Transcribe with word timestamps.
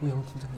네, 0.00 0.10
예, 0.10 0.10
팀장님. 0.10 0.57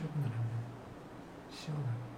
출근을 0.00 0.30
하면 0.30 0.48
시원하고 1.50 2.09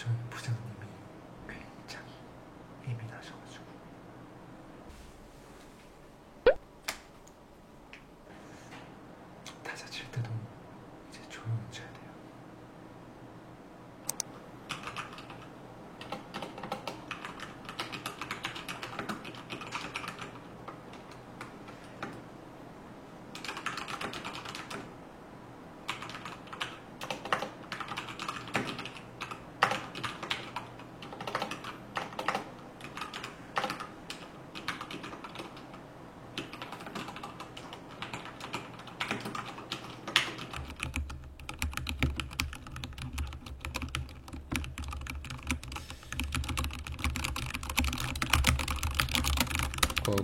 좀 0.00 0.16
보자. 0.30 0.59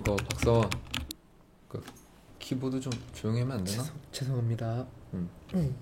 그거 0.03 0.15
박사원 0.15 0.69
그 1.67 1.83
키보드 2.39 2.79
좀 2.79 2.91
조용히 3.13 3.41
하면 3.41 3.57
안 3.57 3.63
되나? 3.63 3.83
죄송, 3.83 3.95
죄송합니다. 4.11 4.87
음. 5.13 5.29
응. 5.53 5.59
응. 5.59 5.75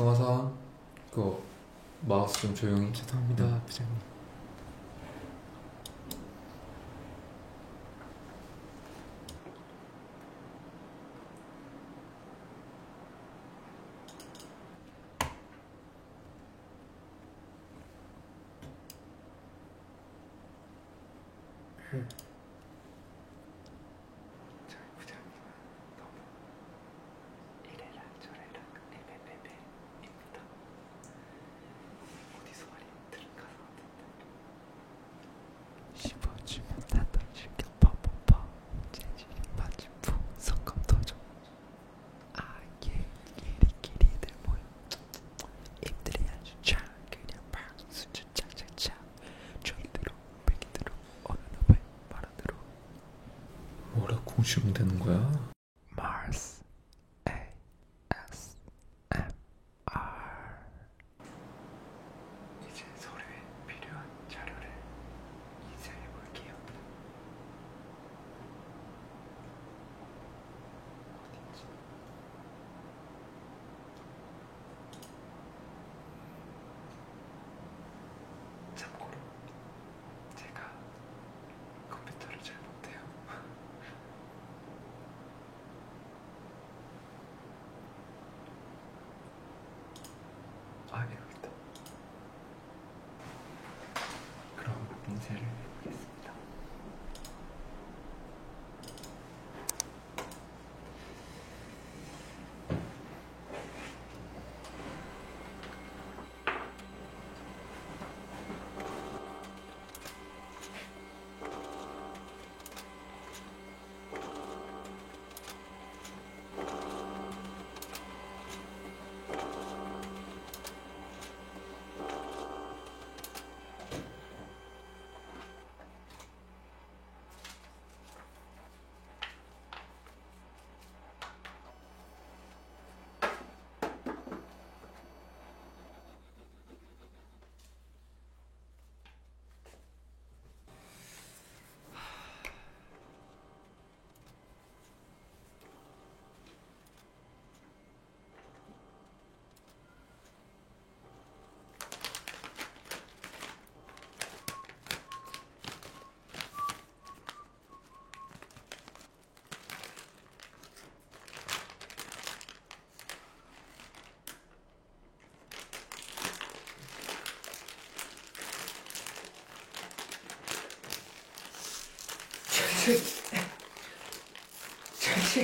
승화상 0.00 0.50
그 1.10 1.42
마우스 2.00 2.40
좀 2.40 2.54
조용히 2.54 2.90
죄송합니다 2.90 3.44
음. 3.44 3.52
네. 3.52 3.60
부장님 3.66 3.94
음. 21.92 22.29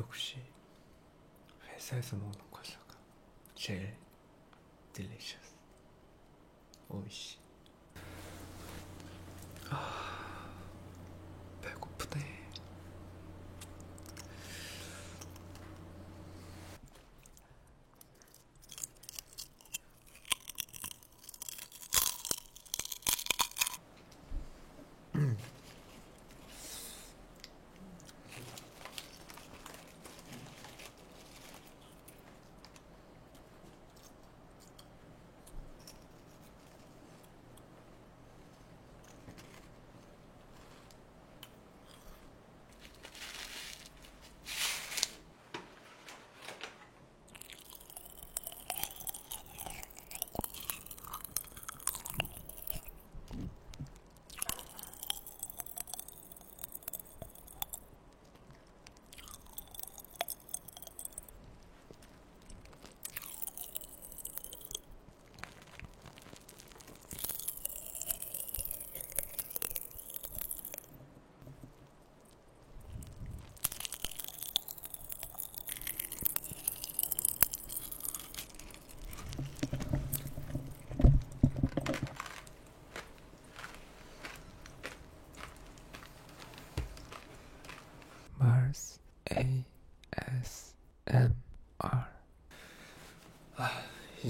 역시 0.00 0.38
회사에서 1.62 2.16
먹는 2.16 2.38
콜라가 2.50 2.96
제일 3.54 3.94
딜리셔스 4.94 5.54
오이시 6.88 7.38
아 9.68 10.50
배고프네. 11.60 12.29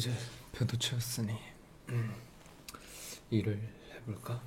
이제 0.00 0.10
배도 0.52 0.78
채웠으니 0.78 1.36
음, 1.90 2.14
일을 3.28 3.60
해볼까? 3.92 4.42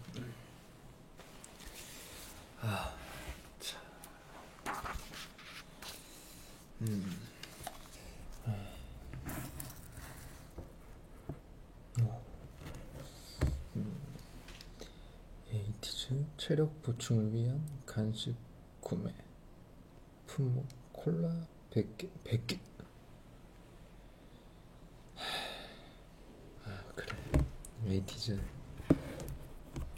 아, 2.60 2.98
자, 3.60 3.80
음, 6.82 7.20
어. 12.02 12.26
음, 13.76 14.02
에이티즈 15.52 16.26
체력 16.38 16.82
보충을 16.82 17.32
위한 17.32 17.64
간식 17.86 18.36
구매. 18.82 19.14
품목 20.26 20.66
콜라 20.92 21.46
100개 21.70 22.10
100개 22.24 22.60
아 26.66 26.84
그래 26.96 27.16
에이티즈 27.94 28.42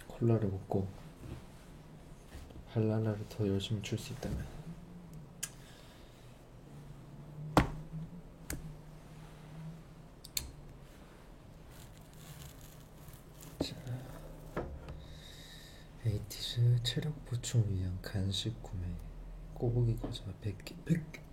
콜라를 0.07 0.49
먹고 0.49 0.85
할랄라를 2.73 3.25
더 3.29 3.47
열심히 3.47 3.81
줄수 3.81 4.11
있다면. 4.11 4.45
자, 13.59 13.75
에이티즈 16.05 16.83
체력 16.83 17.25
보충을 17.27 17.73
위한 17.77 17.97
간식 18.01 18.61
구매. 18.61 18.85
꼬부기 19.53 19.97
과자 20.01 20.25
100개 20.41 20.75
100개 20.83 21.24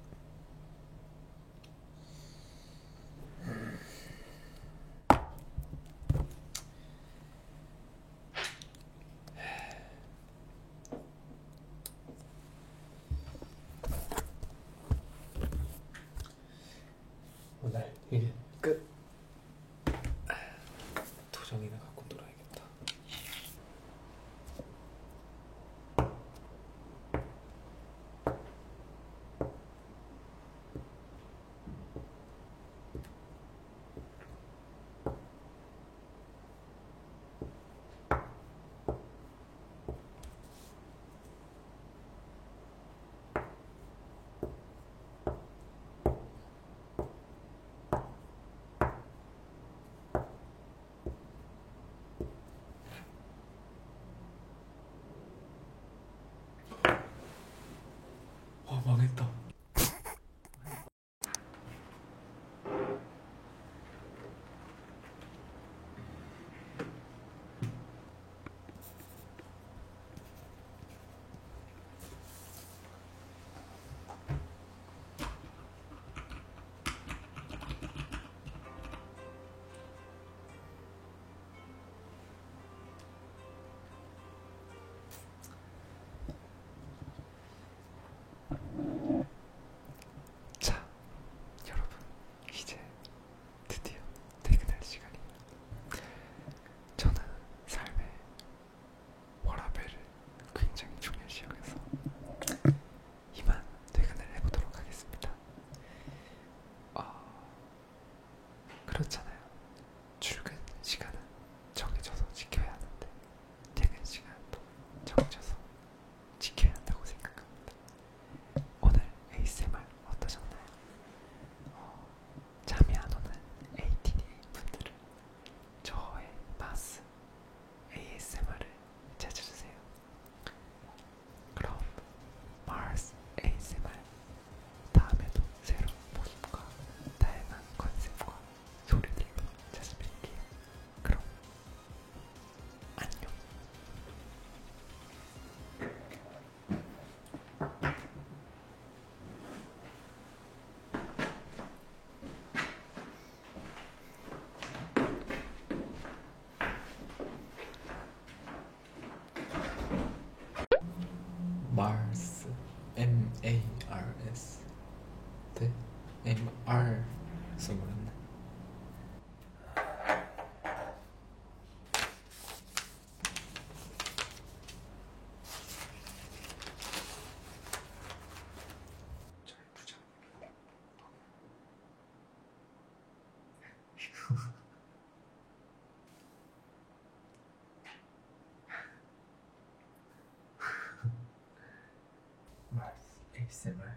마스 192.71 193.17
ASMR 193.37 193.97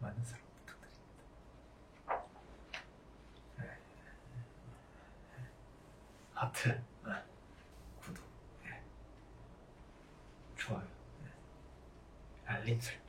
많은 0.00 0.22
사랑 0.24 0.44
부탁드립니다. 0.66 1.24
네. 3.58 3.78
하트, 6.34 6.68
네. 7.04 7.24
구독, 8.00 8.24
네. 8.62 8.82
좋아요, 10.56 10.86
네. 11.22 11.30
알림 12.46 12.80
설정. 12.80 13.01